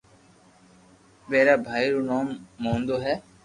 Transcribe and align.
ڀارا 1.29 1.55
بائي 1.65 1.87
رو 1.93 2.01
نوم 2.09 2.27
موننو 2.61 2.95
ھي 3.03 3.15